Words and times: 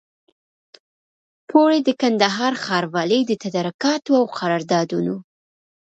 پوري 1.49 1.79
د 1.83 1.89
کندهار 2.01 2.53
ښاروالۍ 2.63 3.21
د 3.25 3.31
تدارکاتو 3.43 4.11
او 4.19 4.25
قراردادونو 4.37 5.15